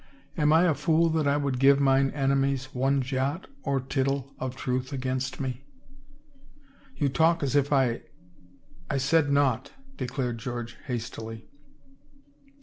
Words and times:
Am 0.35 0.51
I 0.51 0.63
a 0.63 0.73
fool 0.73 1.09
that 1.09 1.27
I 1.27 1.37
would 1.37 1.59
give 1.59 1.79
mine 1.79 2.07
ene 2.15 2.31
mies 2.41 2.73
one 2.73 3.03
jot 3.03 3.45
or 3.61 3.79
tittle 3.79 4.33
of 4.39 4.55
truth 4.55 4.91
against 4.91 5.39
me? 5.39 5.61
""You 6.97 7.07
talk 7.07 7.43
as 7.43 7.55
if 7.55 7.71
I— 7.71 8.01
I 8.89 8.97
said 8.97 9.31
naught," 9.31 9.73
declared 9.97 10.39
George 10.39 10.75
hastily. 10.87 11.45